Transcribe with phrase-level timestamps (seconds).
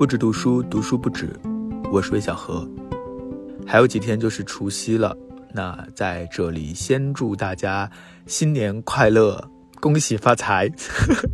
[0.00, 1.28] 不止读书，读书不止。
[1.92, 2.66] 我是魏小何。
[3.66, 5.14] 还有几天就是除夕了，
[5.52, 7.90] 那在这里先祝大家
[8.26, 10.70] 新年快乐，恭喜发财。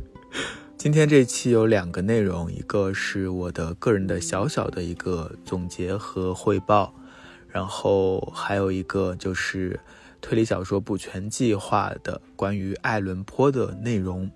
[0.77, 6.93] 今天这期有两个内容，一个是我的个人的小小的一个总结和汇报，
[7.49, 9.79] 然后还有一个就是
[10.21, 14.29] 推理小说补全计划的关于爱伦坡的内容。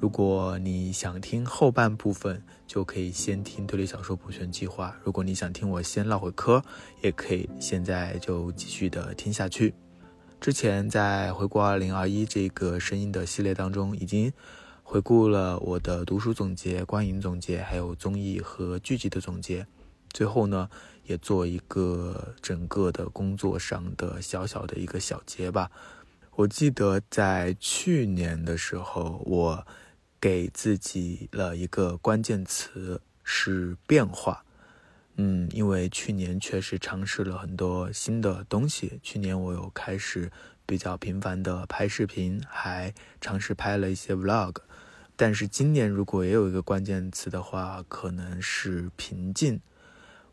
[0.00, 6.62] 如果你想听后半部分，就可以先听推理小说补全计划；如果你想听我先唠会嗑，
[7.02, 9.74] 也可以现在就继续的听下去。
[10.40, 14.32] 之前在回顾二零二一这个声音的系列当中，已经
[14.84, 19.66] 回顾了我的读书总结、观影总结，还有综艺和剧集的总结。
[20.12, 20.70] 最后呢，
[21.06, 25.72] 也做一个整个的工作上的小小的一个小结吧。
[26.36, 29.66] 我记得在去年的时候，我。
[30.20, 34.44] 给自己了一个关键词是变化，
[35.16, 38.98] 嗯，因为去年确实尝试了很多新的东西。
[39.02, 40.30] 去年我有开始
[40.66, 44.56] 比较频繁的拍视频，还尝试拍了一些 vlog。
[45.14, 49.60] 但是今年如果也有一个关键词的话，可能是平静。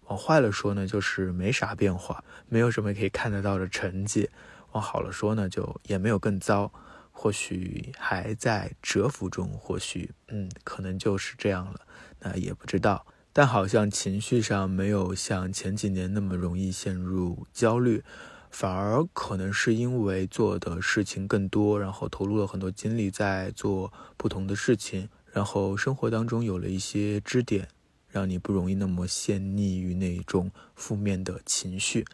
[0.07, 4.29] 往坏了说呢，就是没啥变化，没有什么可以看得到的成绩；
[4.71, 6.71] 往好了说呢，就也没有更糟。
[7.17, 11.79] 或许还在蛰伏中，或许，嗯，可能就是这样了，
[12.19, 13.07] 那也不知道。
[13.31, 18.03] 但好像情绪上没有像前几年那么容易陷入焦虑，
[18.51, 27.69] 反而可能是因为做的事情更多，然后投入了很多精力在做不同的事情，然后生活当中有了一些支点，
[28.09, 32.05] 让你不容易那么陷溺于那种负面的情绪。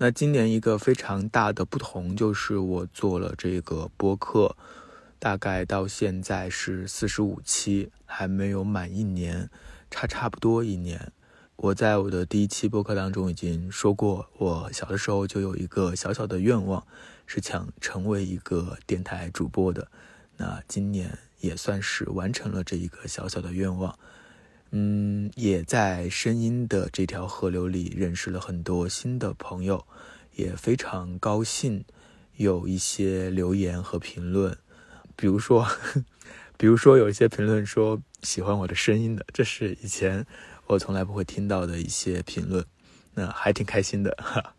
[0.00, 4.56] 那今年一个非常大的不同就是我做了这个播客，
[5.18, 9.50] 大概到现在是四十五期，还没有满一年，
[9.90, 11.10] 差差不多一年。
[11.56, 16.86] 我在我的第一期播客当中已经说过，我小的时候就有一个小小的愿望，
[17.26, 19.88] 是想成为一个电台主播的。
[20.36, 23.98] 那今年也算是完成了这一个小小的愿望。
[24.70, 29.86] 嗯，也在声音的这条河流里认识了很多新的朋友，
[30.34, 31.84] 也非常高兴
[32.36, 34.58] 有一些留言和评论，
[35.16, 35.66] 比如说，
[36.58, 40.26] 比如说有一些评论说喜欢我的声音的，这是以前
[40.66, 42.62] 我从来不会听到的一些评论，
[43.14, 44.54] 那还挺开心的，哈，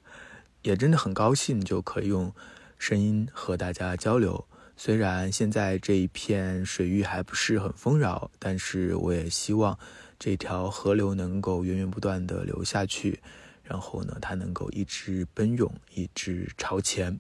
[0.64, 2.34] 也真的很高兴就可以用
[2.80, 4.48] 声音和大家交流。
[4.82, 9.78] 虽然现在这一片水域还不是很丰饶，但是我也希望
[10.18, 13.20] 这条河流能够源源不断的流下去，
[13.62, 17.20] 然后呢，它能够一直奔涌，一直朝前。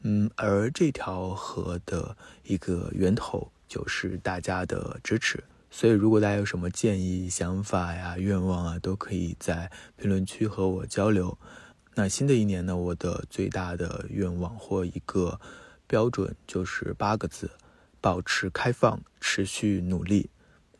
[0.00, 5.44] 嗯，而这条河的一个源头就是大家的支持。
[5.70, 11.36] 所以，如果大家有什么建议、想法呀、愿望啊，都可以在评论区和我交流。
[11.96, 15.38] 那新的一年呢，我的最大的愿望或一个。
[15.86, 17.50] 标准就是八个字：
[18.00, 20.30] 保持开放，持续努力。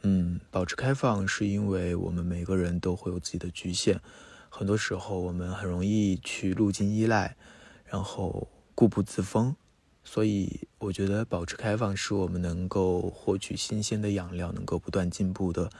[0.03, 4.00] 嗯，保持开放是因为我们每个人都会有自己的局限，
[4.50, 7.37] 很多时候我们很容易去路径依赖，
[7.87, 9.56] 然后固步自封。
[10.06, 15.70] 所以，我觉得保持开放是我们能够获取新鲜的养料、能够不断进步的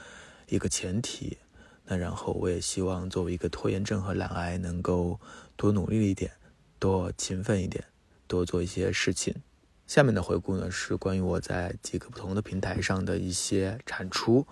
[0.49, 1.37] 一个前提。
[1.85, 5.21] 那然后，我也希望作为一个拖延症和懒癌，能够
[5.57, 6.33] 多努力一点，
[6.79, 7.85] 多勤奋一点。
[8.35, 9.33] 多做一些事情。
[9.87, 14.45] 下面的回顾呢，是关于我在几个不同的平台上的一些产出。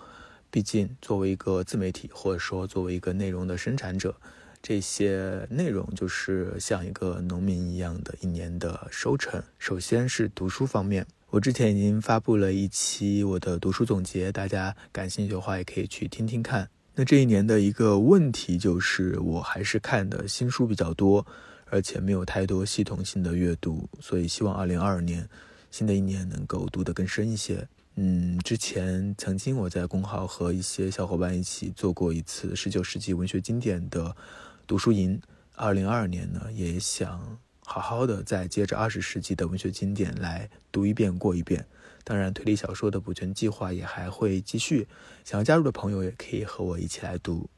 [0.50, 4.14] 毕竟，作为一个自媒体，或者说作为一个内容的生产者，
[4.62, 9.42] 这些内容就是像一个农民一样的一年的收成。
[9.58, 16.68] 首先是读书方面，我之前已经发布了一期我的读书总结，大家感兴趣的话也可以去听听看。
[16.94, 21.26] 那这一年的一个问题就是，我还是看的新书比较多。
[21.72, 25.26] 而且没有太多系统性的阅读，所以希望二零二二年
[25.70, 27.66] 新的一年能够读得更深一些。
[27.94, 34.14] 嗯，之前曾经我在公号和一些小伙伴一起做过一次十九世纪文学经典的
[34.66, 35.18] 读书营。
[35.54, 41.64] 二零二二年呢，也想好好的再接着二十世纪的文学经典来读一遍过一遍。
[42.04, 44.86] 当然，推理小说的补全计划也还会继续，
[45.24, 47.48] 想要加入的朋友也可以和我一起来读。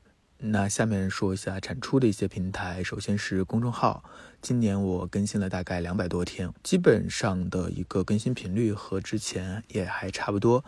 [0.47, 4.05] 那下面说一下产出的一些平台，首先是公众号。
[4.43, 10.63] 今年我更新了大概两百多天，基本上的一个更新频率和之前也还差不多。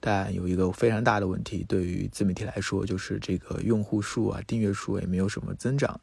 [0.00, 6.00] 但有一个非常大的问题，对于自媒体来说，就是这个用户数啊、订阅数也没有什么增长。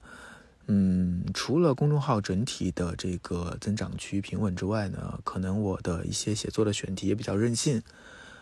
[0.67, 7.81] 嗯，除了公众号整体的这个增长趋于平稳之外呢，可能我的一些写作的选题也比较任性。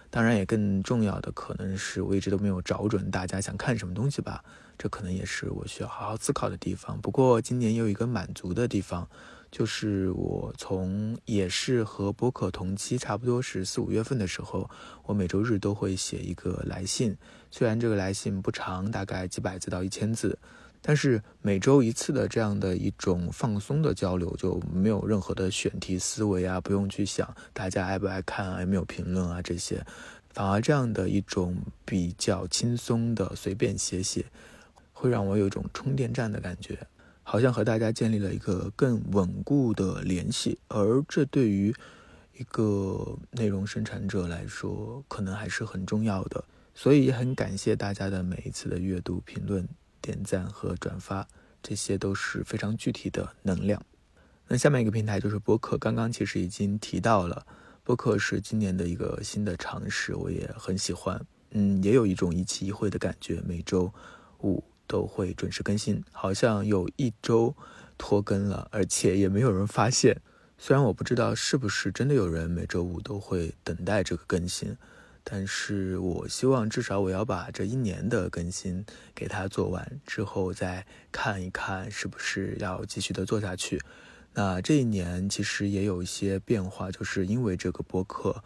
[0.09, 4.43] 当然，也更重要的可能是我一直都没有找准大家想看什么东西吧，
[4.77, 6.99] 这可能也是我需要好好思考的地方。
[7.01, 9.07] 不过今年有一个满足的地方，
[9.51, 14.69] 就是我从也是和播客同期，差不多是四五月份的时候，
[15.05, 17.15] 我每周日都会写一个来信，
[17.51, 20.37] 虽然这个来信不长，大概几百字到一千字。
[20.85, 29.85] 但是每周一次的这样的一种放松的交流，就没有任何的选题思维啊，不用去想大家爱不爱看啊，有没有评论啊这些，
[30.31, 31.55] 反而这样的一种
[31.85, 34.25] 比较轻松的随便写写，
[35.03, 36.79] 会让我有一种充电站的感觉，
[37.23, 41.75] 好像和大家建立了一个更稳固的联系，而这对于
[42.37, 46.41] 一个内容生产者来说，可能还是很重要的，
[46.73, 49.67] 所以也很感谢大家的每一次的阅读评论。
[49.99, 51.27] 点赞和转发，
[51.61, 53.81] 这些都是非常具体的能量。
[54.47, 57.45] 那下面一个平台就是播客，刚刚其实已经提到了，
[57.83, 61.21] 播客是今年的一个新的尝试，我也很喜欢。
[61.51, 63.93] 嗯，也有一种一期一会的感觉，每周
[64.39, 67.55] 五都会准时更新，好像有一周
[67.97, 70.21] 拖更了，而且也没有人发现。
[70.57, 74.77] 虽然我不知道是不是真的有人每周五都会等待这个更新。
[75.25, 78.85] 但是我希望至少我要把这一年的更新
[79.15, 83.81] 给它做完之后，再看一看是不是要继续的做下去。
[84.33, 88.43] 那这一年其实也有一些变化，就是因为这个播客，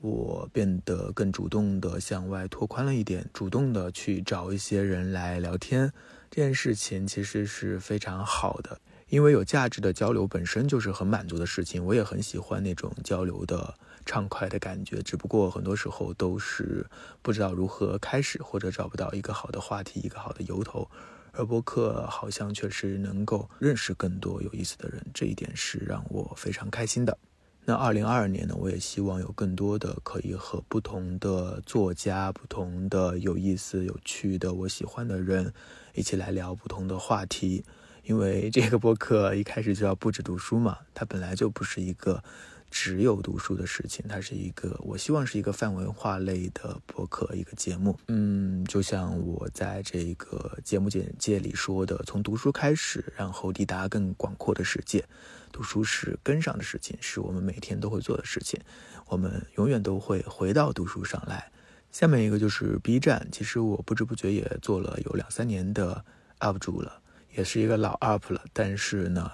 [0.00, 5.92] 我变得更主动的向外拓宽了一点，主动的去找一些人来聊天。
[6.30, 13.74] 这件事情其实是非常好的，因为有价值的交流本身就是很满足的事情，我也很喜欢那种交流的。
[14.06, 16.84] 畅快的感觉，只不过很多时候都是
[17.20, 20.90] 不知道如何开始，或者找不到一个好的话题、一个好的由头。
[21.32, 27.16] 而播客好像确实能够认识更多有意思的人，这一点是让我非常开心的。
[27.64, 35.52] 那二零二二年呢，我也希望有更多的可以和不同的作家、不同的有意思、有趣的我喜欢的人
[35.94, 37.64] 一起来聊不同的话题。
[38.04, 42.22] 因为这个播客一开始就要不止读书嘛，它本来就不是一个。
[42.70, 47.98] 只有读书的事情，它是一个，我希望是一个泛文化类的博客，一个节目。
[48.08, 55.04] 嗯，就像我在这个节目简介里说的，从读书开始，然后抵达更广阔的世界。
[55.52, 58.60] 读书是跟上的事情，是我们每天都会做的事情，
[59.08, 61.50] 我们永远都会回到读书上来。
[61.90, 66.04] 下面一个就是 B 站，其实我不知不觉也做了有两三年的
[66.38, 67.00] UP 主了，
[67.34, 69.32] 也是一个老 UP 了，但是呢，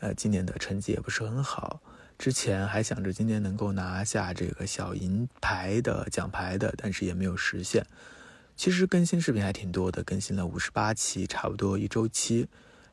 [0.00, 1.82] 呃，今年的成绩也不是很好。
[2.20, 7.86] 之前还想着今年能够拿下这个小银牌的奖牌的，但是也没有实现。
[8.54, 12.46] 其实更新视频还挺多的，更新了五十八期，差不多一周期，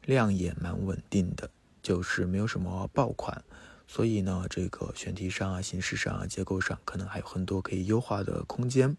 [0.05, 1.51] 量也蛮稳定的，
[1.83, 3.43] 就是没有什么爆款。
[3.85, 8.95] 所以呢，这个选题上啊、形式上啊、结构上，可能还有很多可以优化的空间。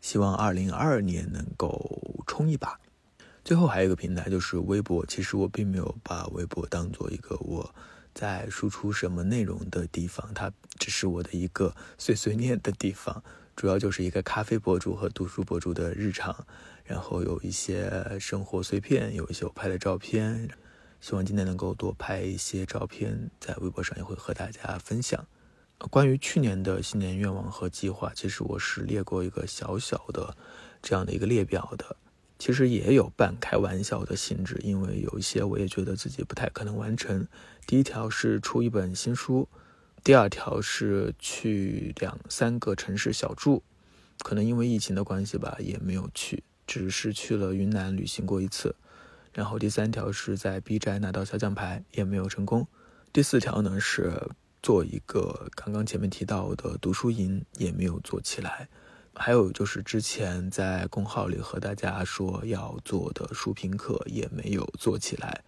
[0.00, 2.78] 希望二零二二年能够冲一把。
[3.44, 7.74] 最后还有一个平台就是微博，其实我并没有把微博当做一个我。
[8.14, 13.22] 在输出什么内容的地方，它只是我的一个碎碎念的地方，
[13.56, 16.46] 主要就是一个咖啡博主和读书博主的日常，
[16.84, 20.48] 然后有一些生活碎片，有一些我拍的照片，
[21.00, 25.26] 希望今天能够多拍一些照片，在微博上也会和大家分享。
[25.90, 30.36] 关于去年的新年愿望和计划，其实我是列过一个小小的
[30.80, 31.96] 这样的一个列表的。
[32.38, 37.26] 其实也有半开玩笑的性质，因为有一些我也觉得自己不太可能完成。
[37.66, 39.48] 第一条是出一本新书，
[40.04, 43.62] 第二条是去两三个城市小住，
[44.18, 48.74] 可能因为疫情的关系吧，也没有去，只是去了云南旅行过一次。
[49.32, 52.66] 然后第三条是在 B 站拿到小奖牌，也没有成功。
[53.12, 54.12] 第四条呢是
[54.62, 58.68] 做一个刚刚前面提到的读书营，也没有做起来。
[59.14, 65.42] 还有就是之前在公号里和大家说要做的书评课也没有做起来。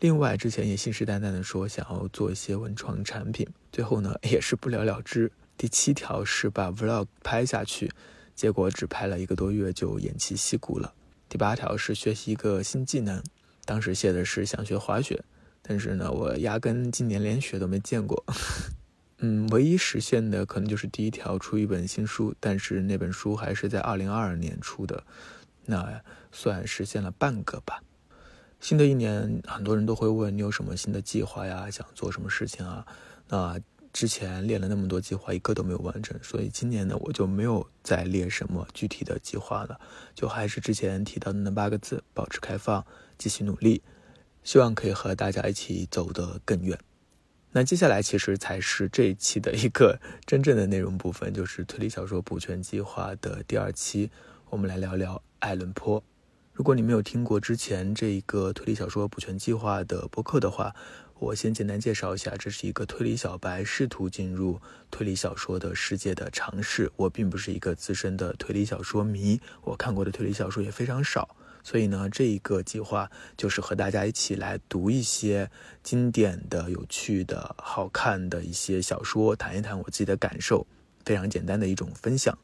[0.00, 5.30] 另外之前也信誓旦旦的说想要做一些文创产品，最后呢也是不了了之。
[5.58, 7.90] 第七条是把 vlog 拍下去，
[8.34, 10.94] 结果只拍了一个多月就偃旗息鼓了。
[11.28, 13.22] 第八条是学习一个新技能，
[13.66, 15.22] 当时写的是想学滑雪，
[15.60, 18.24] 但是呢我压根今年连雪都没见过。
[19.22, 25.04] 嗯，唯一实现的可能就是第一条出一本新书，但是那本书还是在二零二二年出的，
[25.66, 26.00] 那
[26.32, 27.82] 算实现了半个吧。
[28.60, 32.86] 新的一年，很多人都会问你有什么新的计划呀，想做什么事情啊？
[33.28, 33.58] 那
[33.92, 39.80] 之前列了那么多计划，一个都没有完成，所以今年呢，我就没有再列什么具体的计划了，
[40.14, 42.84] 就还是之前提到的那八个字：保持开放，
[43.16, 43.82] 继续努力，
[44.44, 46.78] 希望可以和大家一起走得更远。
[47.52, 54.10] 那接下来其实才是这一期的一个真正的内容部分，就是推理小说补全计划的第二期，
[54.50, 56.04] 我们来聊聊爱伦坡。
[56.60, 60.76] 如果你没有听过之前这一个推理小说补全计划的播客的话，
[61.18, 66.92] 我先简单介绍一下，这是一个推理小白试图进入推理小说的世界的尝试。
[66.96, 75.50] 我并不是一个资深的推理小说迷，我看过的推理小说也非常少，所以呢，这一个计划就是和大家一起来读一些
[75.82, 80.66] 经典的、有趣的、好看的一些小说，谈一谈我自己的感受，
[81.06, 82.36] 非常简单的一种分享。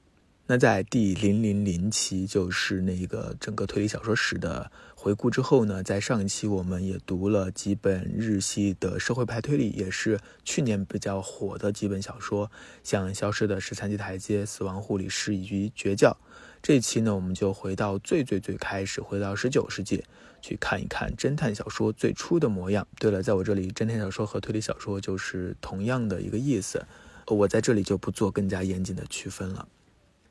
[0.48, 12.48] 那在第零零零期，就是那个整个推理小说史的回顾之后呢，在上一期我们也读了几本日系的社会派推理，也是去年比较火的几本小说，
[12.84, 16.16] 像《消失的十三级台阶》《死亡护理师》以及《绝教》。
[16.62, 20.04] 这一期呢，我们就回到最最最开始，回到十九世纪，
[20.40, 22.86] 去看一看侦探小说最初的模样。
[23.00, 26.86] 对了，在我这里，侦探小说和推理小说就是同样的一个意思，
[27.26, 29.66] 我在这里就不做更加严谨的区分了。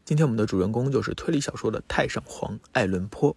[0.05, 3.35] 今天我们的主人公就是推理小说的太上皇爱伦坡。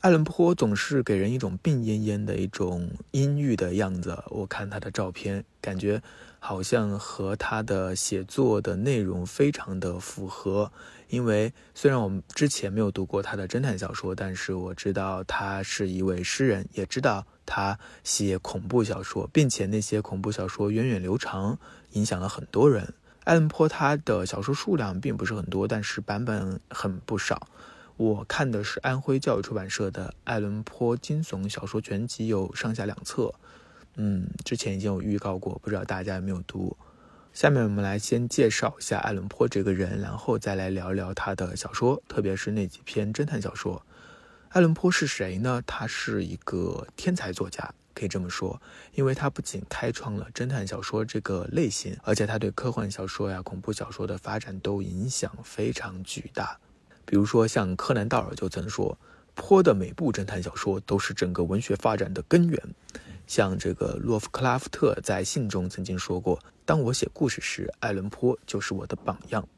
[0.00, 4.20] 爱伦坡总是给人一种病恹恹的一种阴郁的样子。
[4.30, 6.02] 我看他的照片，感觉
[6.40, 10.72] 好像和他的写作的内容非常的符合。
[11.08, 21.56] 因为虽然我们之前没有读过他的侦探小说，但是我知道他是一位诗人，也知道他写恐怖小说，并且那些恐怖小说源远流长，
[21.92, 22.92] 影响了很多人。
[23.26, 27.48] 爱伦坡他的小说数量并不是很多，但是版本很不少。
[27.96, 33.34] 我看的是安徽教育出版社的《爱伦坡惊悚小说全集》，有上下两册。
[33.96, 36.76] 嗯，之前已经有预告过，不知道大家有没有读。
[37.32, 43.84] 下面我们来先介绍一下爱伦坡这个人，然后再来聊聊他的小说，特别是那几篇侦探小说。
[44.50, 45.60] 爱伦坡是谁呢？
[45.66, 47.74] 他是一个天才作家。
[47.96, 48.60] 可以这么说，
[48.92, 56.58] 因为他不仅开创了侦探小说这个类型，而且他对科幻小说呀、恐怖小说的发展都影响非常巨大。
[57.06, 58.98] 比如说，像柯南道尔就曾说，
[59.34, 62.62] 坡的每部侦探小说都是整个文学发展的根源。
[63.26, 69.48] 像这个洛夫克拉夫特在信中曾经说过：“当我写故事时，爱伦坡就是我的榜样。”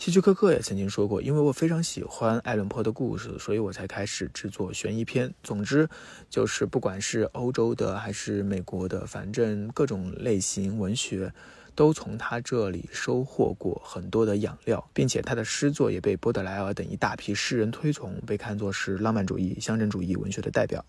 [0.00, 5.86] 希区柯克也曾经说过：“因为我非常喜欢爱伦坡的故事，所以我才开始制作悬疑片。”总之，
[6.30, 11.30] 就是不管是欧洲的还是美国的，反正各种类型文学，
[11.74, 20.82] 都从他这里收获过很多的养料，并且他的诗作也被波德莱尔等一大批诗人推崇，被看作是浪漫主义、乡镇主义文学的代表。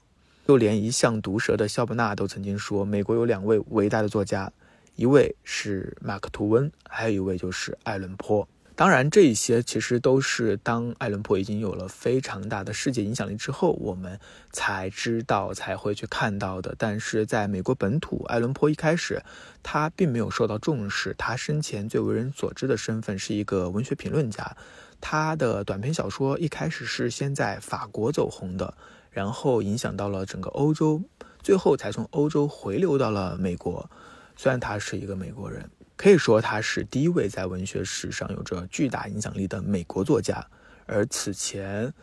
[0.48, 4.54] 就连一向毒舌的肖伯纳都曾经说：“美国有两位伟大的作家，
[4.96, 8.48] 一位是马克吐温，还有一位就是爱伦坡。”
[8.82, 14.20] 当然，这一些其实都是当爱伦坡已经有了非常大的世界影响力之后，我们
[14.52, 16.74] 才知道、才会去看到的。
[16.80, 19.22] 但是在美国本土，爱伦坡一开始
[19.62, 21.14] 他并没有受到重视。
[21.16, 24.58] 他生前最为人所知的身份是一个文学评论家，
[25.00, 28.74] 他的短篇小说一开始是先在法国走红的，
[29.12, 31.00] 然后影响到了整个欧洲，
[31.44, 33.88] 最后才从欧洲回流到了美国。
[34.36, 35.70] 虽然他是一个美国人。
[36.02, 40.44] 可以说，他是第一位在文学史上有着巨大影响力的美国作家。
[40.88, 41.94] 而此前，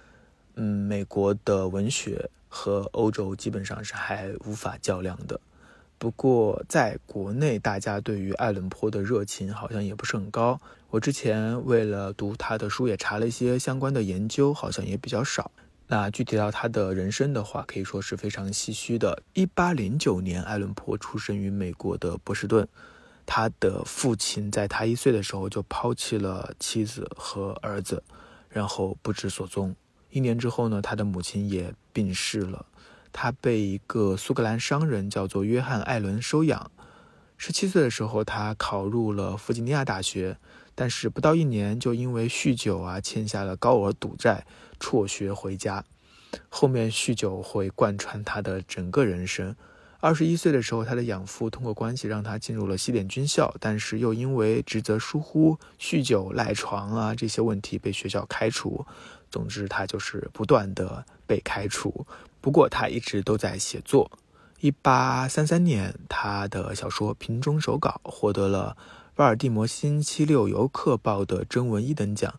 [0.54, 5.40] 嗯，美国的文学和欧洲基本上是还无法较量的。
[5.98, 10.60] 不过，在国内，大家对于爱伦坡的热情好像也不是很高。
[10.90, 15.50] 我之前为了读他的书，也查了一些相关的研究，好像也比较少。
[15.88, 19.24] 那具体到他的人生的话，可以说是非常唏嘘的。
[19.32, 22.68] 一八零九年，爱伦坡出生于美国的波士顿。
[23.30, 28.02] 他的父亲在他一岁的时候就抛弃了妻子和儿子，
[28.48, 29.76] 然后不知所踪。
[30.08, 32.64] 一年之后呢，他的母亲也病逝了。
[33.12, 36.70] 他被一个苏格兰商人叫做约翰·艾伦收养。
[37.36, 40.38] 十七岁的时候，他考入了弗吉尼亚大学，
[40.74, 44.46] 但是不到一年就因为酗酒啊欠下了高额赌债，
[44.80, 45.84] 辍学回家。
[46.48, 49.54] 后面酗酒会贯穿他的整个人生。
[50.00, 58.86] 二十一岁的时候，他的养父通过关系让他进入了西点军校，但是又因为职责疏忽、酗酒、赖床啊这些问题被学校开除。
[59.28, 62.06] 总之，他就是不断的被开除。
[62.40, 64.08] 不过，他一直都在写作。
[64.60, 68.76] 一八三三年，他的小说《瓶中手稿》获得了
[69.16, 72.32] 巴尔的摩星期六游客报的征文一等奖，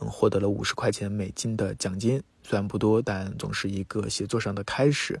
[0.00, 2.22] 嗯，获得了五十块钱美金的奖金。
[2.42, 5.18] 虽然不多，但总是一个写作上的开始。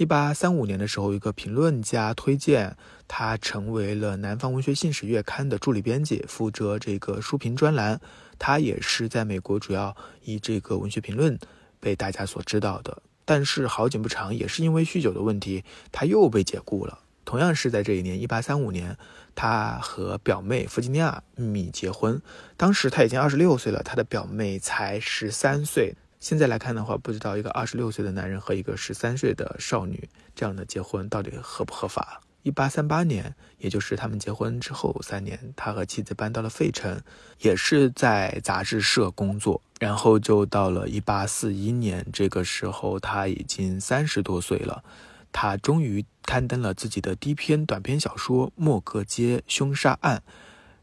[0.00, 2.74] 一八三五年的时候，一个评论家推荐
[3.06, 8.00] 他成为了《南方文学信使》月刊的助理编辑，负责这个书评专栏。
[8.38, 11.38] 他也是在美国主要以这个文学评论
[11.78, 13.02] 被大家所知道的。
[13.26, 17.00] 但是好景不长，也是因为酗酒的问题，他又被解雇了。
[17.26, 18.96] 同样是在这一年，一八三五年，
[19.34, 22.18] 他和表妹弗吉尼亚秘密结婚。
[22.56, 25.94] 当时他已经二十六岁了，他的表妹才十三岁。
[26.20, 32.20] 现在来看的话，不知道一个二十六岁的男人和一个十三岁的少女这样的结婚到底合不合法？
[32.42, 37.00] 一八三八年，也就是他们结婚之后三年，他和妻子搬到了费城，
[37.40, 39.60] 也是在杂志社工作。
[39.78, 44.84] 然后就到了一八四一年，这个时候他已经三十多岁了，
[45.32, 50.22] 他终于刊登了自己的第一篇短篇小说《莫格街凶杀案》。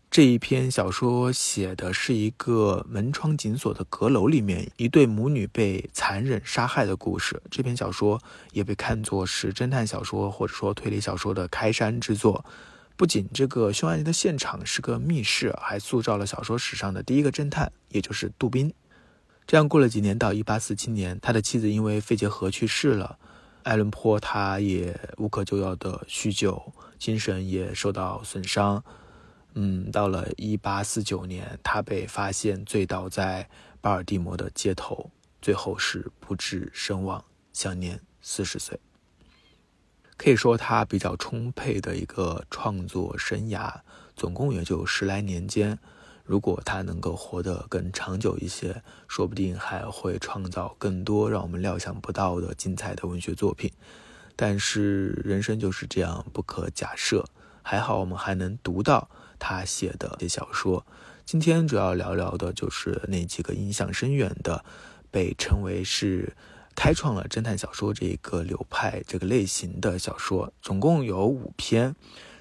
[0.10, 7.40] 这一篇小说写的是一个门窗紧锁的阁楼里面一对母女被残忍杀害的故事。
[7.52, 8.20] 这篇小说
[8.52, 12.44] 也被看作是侦探小说或者说推理小说的开山之作。
[12.96, 18.74] 不仅这个凶案的现场是个密室，还塑造了小说史上的第一个侦探，也就是杜宾。
[19.46, 23.20] 这样过了几年，到一八四七年，他的妻子因为肺结核去世了。
[23.62, 28.84] 艾伦坡他也无可救药的酗酒，精神也受到损伤。
[29.60, 33.50] 嗯，到了一八四九年，他被发现醉倒在
[33.82, 35.10] 巴尔的摩的街头，
[35.42, 38.80] 最后是不治身亡，享年四十岁。
[40.16, 43.74] 可以说他比较充沛的一个创作生涯，
[44.16, 45.80] 总共也就十来年间。
[46.24, 53.72] 如果他能够活得更长久一些，说不定还会创造更多让我们料想不到的精彩的文学作品。
[54.36, 57.26] 但是人生就是这样不可假设，
[57.64, 59.10] 还好我们还能读到。
[59.40, 60.86] 他写的些小说，
[61.26, 64.64] 今天主要聊聊的就是那几个影响深远的，
[65.12, 66.36] 被称为是
[66.76, 71.96] 开创了侦探小说这一个流派、这个类型的小说，总共有五篇，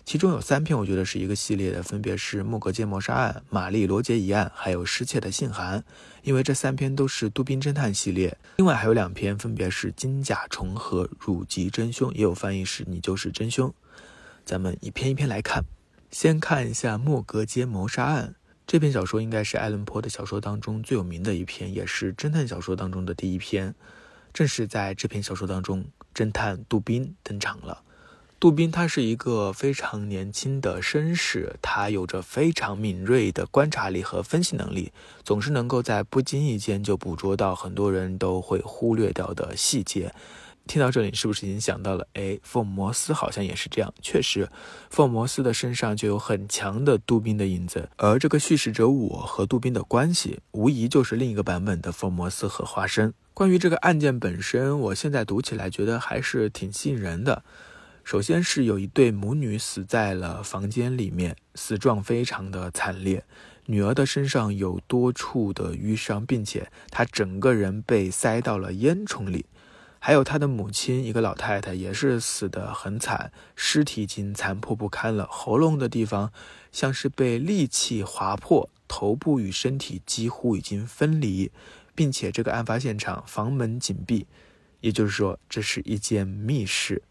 [0.05, 5.81] 其中有三篇我觉得是一个系列的，分别是《莫格街谋杀案》《玛丽罗杰疑案》还有《失窃的信函》，
[6.23, 8.37] 因为这三篇都是杜宾侦探系列。
[8.59, 13.73] 另外还有两篇，分别是《金甲虫》和《汝吉真凶》，也有翻译是你就是真凶。
[14.45, 15.65] 咱们一篇一篇来看。
[16.19, 23.75] 先看一下《莫格街谋杀案》这篇小说，应该是艾伦坡的小说当中最有名的一篇，也是侦探小说当中的第一篇。
[24.33, 27.83] 正是在这篇小说当中，侦探杜宾登场了。
[28.41, 40.15] 杜宾他是一个非常年轻的绅士，他有着非常敏锐的观察力和分析能力，总是能够在不经意间就捕捉到很多人都会忽略掉的细节。
[40.67, 42.07] 听到这里，是不是已经想到了？
[42.15, 43.93] 哎，福尔摩斯好像也是这样。
[44.03, 44.49] 确实，
[44.91, 47.89] 福尔摩斯的身上就有很强的杜宾的影子。
[47.97, 53.15] 而这个叙事者我和杜宾的关系，无疑就是另一个版本的福尔摩斯和华生。
[53.33, 57.45] 关于这个案件本身，我现在读起来觉得还是挺吸引人的。
[58.03, 63.25] 首先是有一对母女死在了房间里面，死状非常的惨烈。
[63.67, 69.45] 女儿的身上有多处的淤伤，并且她整个人被塞到了烟囱里。
[70.07, 76.33] 还有他的母亲，一个老太太，也是死得很惨，尸体已经残破不堪了，喉咙的地方
[76.71, 81.51] 像是被利器划破，头部与身体几乎已经分离，
[81.97, 84.29] 并且这个案发现场房门紧闭，
[84.81, 87.03] 也就是说这是一间密室。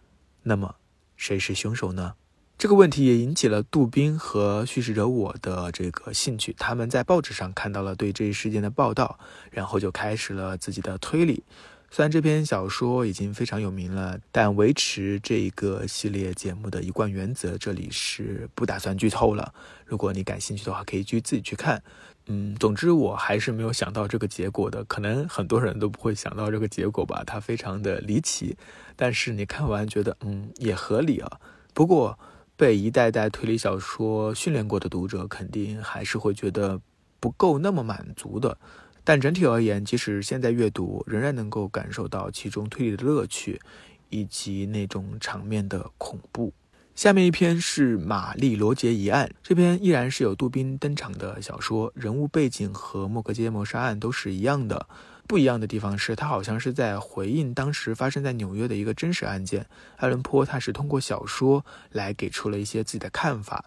[0.43, 0.75] 那么
[1.17, 2.13] 谁是凶手呢？
[2.57, 9.19] 这个问题也引起了杜宾和叙事者我的这个兴趣，他们在报纸上看到了对这一事件的报道，
[9.51, 11.43] 然后就开始了自己的推理。
[11.91, 19.53] 虽然这篇小说已经非常有名了，但维持这一个系列节目的一贯原则，这里是不打算剧透了。
[19.85, 21.81] 如果你感兴趣的话，可以去自己去看。
[22.27, 28.57] 嗯，总之我还是没有想到这个结果的，可能很多人都不会想到这个结果吧，它非常的离奇。
[28.95, 31.39] 但是你看完觉得，嗯，也合理啊。
[31.73, 32.17] 不过
[32.57, 36.81] 被一代代推理小说训练过的读者，肯定还是会觉得
[37.19, 38.57] 不够那么满足的。
[39.05, 43.61] 但整体而言，即使现在阅读，仍然能够感受到其中推理的乐趣，
[44.09, 46.51] 以及那种场面的恐怖。
[46.95, 54.87] 下面一篇是《玛丽罗杰一案》，这篇依然是有杜宾登场的小说，人物背景和《莫格街谋杀案》都是一样的。
[55.27, 59.65] 不一样的地方是，他好像是在回应当时发生在纽约的一个真实案件。
[59.97, 63.65] 艾伦坡他是通过小说来给出了一些自己的看法。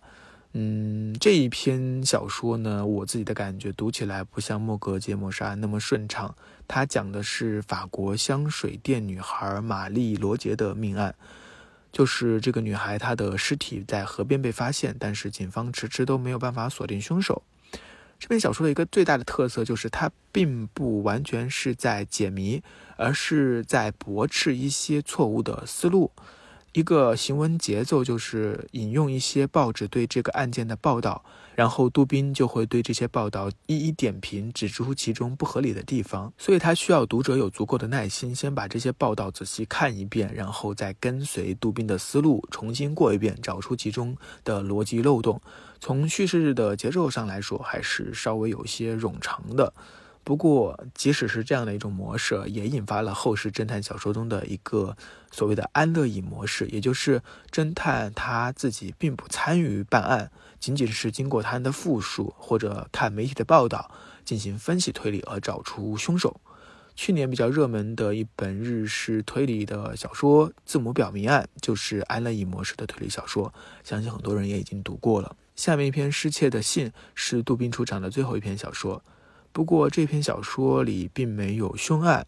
[0.53, 6.35] 嗯，这一篇小说呢，我自己的感觉读起来不像《莫格街谋杀案》那么顺畅。
[6.67, 11.15] 它讲的是法国香水店女孩玛丽罗杰的命案，
[11.93, 17.43] 就是这个女孩她的尸体在河边被发现，但是警方迟迟都没有办法锁定凶手。
[18.19, 22.63] 这篇小说的一个最大的特色就是它并不完全是在解谜，
[22.97, 26.11] 而是在驳斥一些错误的思路。
[26.73, 36.33] 一个行文节奏就是引用一些报纸对这个案件的报道，然后杜宾就会对这些报道一一点评，指出其中不合理的地方。
[36.37, 45.41] 所以他需要读者有足够的耐心，先把这些报道仔细看一遍，然后再跟随杜宾的思路重新过一遍，找出其中的逻辑漏洞。
[45.81, 49.73] 从叙事的节奏上来说，还是稍微有些冗长的。
[50.29, 54.95] 不过，即使是这样的一种模式，也引发了后世侦探小说中的一个
[55.31, 63.91] 所谓的安乐椅模式，也就是侦探他自己并不参与办案，仅仅是经过他人的复述或者看媒体的报道
[64.23, 66.39] 进行分析推理而找出凶手。
[66.95, 75.35] 去年比较热门的一本日式推理的小说《字母表谜案》就是安乐椅模式的推理小说，相信很多人也已经读过了。
[75.57, 79.03] 下面一篇失窃的信是杜宾出场的最后一篇小说。
[79.53, 82.27] 不过这篇小说里并没有凶案，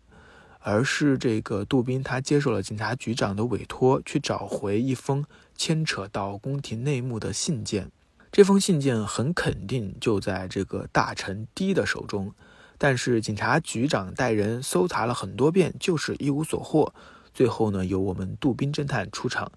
[0.60, 7.90] 而是这个杜宾他接受了警察局长的委托，去找回一封牵扯到宫廷内幕的信件。
[8.32, 12.32] 这封信件很肯定就在这个大臣 D 的手中，
[12.78, 16.92] 但是警察局长带人搜查了很多遍，就是一无所获。
[17.32, 19.50] 最后呢，由我们杜宾侦探出场，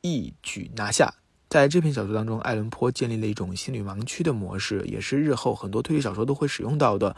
[0.00, 1.14] 一举拿下。
[1.50, 7.16] 在这篇小说当中，爱伦坡建立了一种心理盲区的模式，也是日后很多推理小说都会使用到的。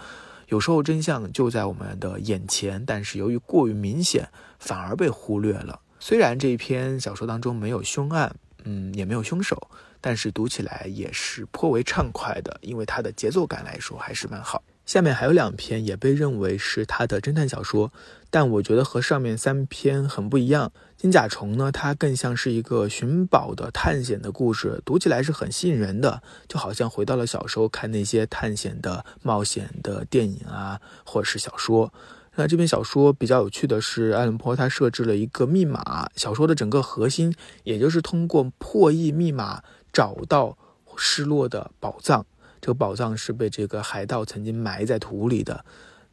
[0.48, 4.26] 有时候真相就在我们的眼前，但是由于过于明显，
[4.58, 5.78] 反而被忽略了。
[6.00, 9.68] 虽然这一篇小说当中没有凶案，嗯，也没有凶手，
[10.00, 14.62] 但是读起来也是颇为畅快的，因为它的节奏感来说还是蛮好。
[14.84, 17.92] 下面还有两篇也被认为是他的侦探小说，
[18.30, 20.72] 但我觉得和上面三篇很不一样。
[20.96, 31.92] 金甲虫呢，它更像是一个寻宝的探险的故事，读起来是很吸引人的，就好像回到了小时候看那些探险的冒险的电影啊，或者是小说。
[32.34, 40.56] 那这篇小说比较有趣的是，爱伦坡他设置了一个密码，小说的整个核心也就是通过破译密码找到
[40.96, 42.24] 失落的宝藏。
[42.62, 45.64] 这个宝藏是被这个海盗曾经埋在土里的。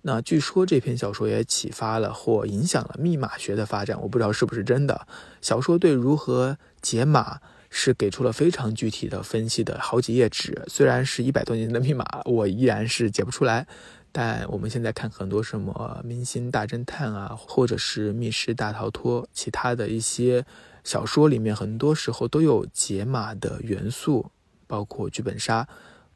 [0.01, 5.07] 那据说这篇小说也启发了或影响了密码学的发展，我不知道是不是真的。
[5.41, 10.63] 小说对如何解码是给出了非常具体的分析的好几页纸。
[10.67, 13.67] 虽然是一百多年的密码，我依然是解不出来。
[14.11, 20.43] 但我们现在看很多什么明星大侦探啊，或者是密室大逃脱，其他的一些
[20.83, 24.31] 小说里面，很多时候都有解码的元素，
[24.65, 25.67] 包括剧本杀。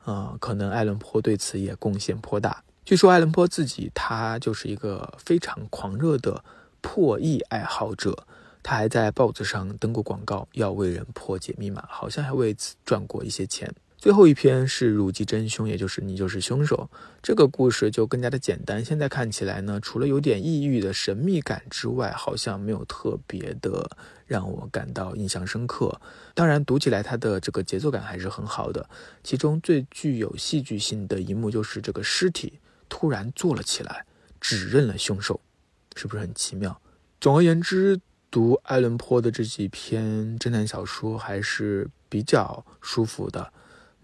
[0.06, 2.63] 呃，可能艾伦坡对此也贡献颇大。
[2.86, 6.44] 据说艾伦坡自己他就是一个非常狂热的
[6.82, 8.26] 破译爱好者，
[8.62, 13.74] 他还在报纸上登过广告，要为人破解密码，好像还为此赚过一些钱。
[14.04, 16.89] 最后一篇是乳鸡真凶，也就是你就是凶手。
[17.22, 18.84] 这个故事就更加的简单。
[18.84, 23.89] 现在看起来呢，除了有点抑郁的神秘感之外，好像没有特别的
[24.26, 26.02] 让我感到印象深刻。
[26.34, 28.89] 当然，读起来它的这个节奏感还是很好的。
[29.24, 34.06] 其中最具有戏剧性的一幕就是这个尸体突然坐了起来，
[34.42, 35.39] 指认了凶手，
[35.96, 36.78] 是不是很奇妙？
[37.22, 43.54] 总而言之，读爱伦坡的这几篇侦探小说还是比较舒服的。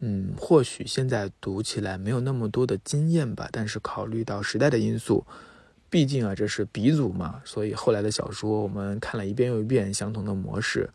[0.01, 5.25] 嗯，或许现在读起来没有那么多的经验吧，但是考虑到时代的因素，
[5.89, 10.89] 毕竟啊这是鼻祖嘛，所以后来的小说我们看了一遍又一遍，相同的模式，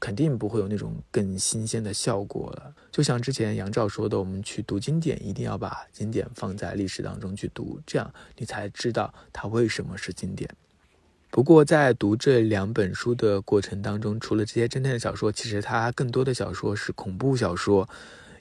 [0.00, 2.74] 肯定不会有那种更新鲜的效果了。
[2.90, 10.50] 就像之前杨照说的，我们去读经典，一定要把经典放在历史当中去读，这样你才知道它为什么是经典。
[11.30, 17.88] 不过在读这两本书的过程当中，除了这些侦探小说，其实它更多的小说是恐怖小说。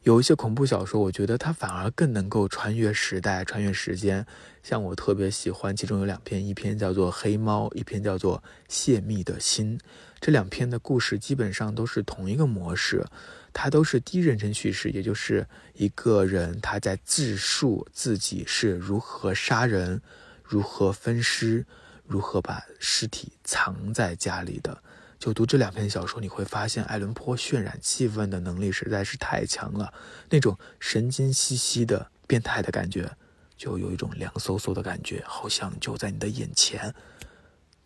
[0.04, 4.26] 有一些恐怖小说，我觉得它反而更能够穿越时代、穿越时间。
[4.64, 8.38] 像我特别喜欢，其中有两篇，一篇叫做《黑猫》，一篇叫做
[8.70, 9.78] 《泄密的心》。
[10.22, 13.06] 这两篇的故事基本上都是同一个模式，
[13.54, 20.02] 它都是第一人称叙事，也就是一个人他在自述自己是如何杀人、
[20.44, 21.66] 如何分尸、
[22.06, 24.82] 如何把尸体藏在家里的。
[25.20, 29.94] 就读这两篇小说，你会发现爱伦坡渲染气氛的能力实在是太强了，
[30.30, 33.12] 那种神经兮兮的变态的感觉，
[33.58, 36.96] 就有一种凉飕飕的感觉，好像就在你的眼前，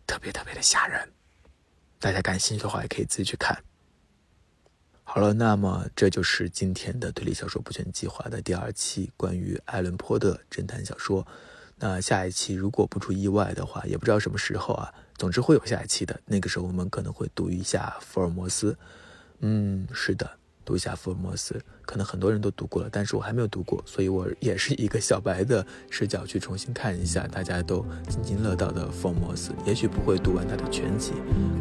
[0.06, 1.12] 特别特别的吓人。
[1.98, 3.64] 大家感兴趣的话，也可以自己去看。
[5.04, 11.26] 好了，那么这就是今天的推理小说不全计划的第二期关于爱伦坡的侦探小说。
[11.78, 14.94] 那下一期如果不出意外的话，也不知道什么时候啊。
[15.24, 18.76] 总之会有下一期的，那个时候我们可能会读一下福尔摩斯。
[19.40, 20.30] 嗯，是的，
[20.66, 21.58] 读一下福尔摩斯。
[21.86, 29.54] 可能很多人都读过了，但是我还没有读过，所以我也是一个小白的视角去重新看一下大家都津津乐道的福尔摩斯。
[29.66, 31.14] 也许不会读完他的全集，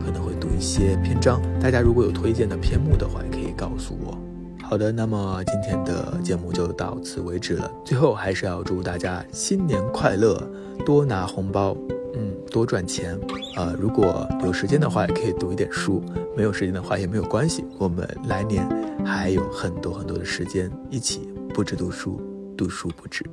[0.04, 1.40] 可能会读一些篇章。
[1.60, 4.18] 大家如果有推荐的篇目的话，也可以告诉我。
[4.60, 7.70] 好的，那么今天的节目就到此为止了。
[7.84, 10.50] 最后还是要祝大家新年快乐，
[10.84, 11.76] 多拿红包，
[12.14, 13.18] 嗯，多赚钱。
[13.56, 16.00] 呃，如果有时间的话，也可以读一点书；
[16.36, 17.64] 没有时间的话也没有关系。
[17.78, 18.66] 我们来年
[19.04, 22.20] 还有很多很多的时间，一起不止读书，
[22.56, 23.24] 读书不止。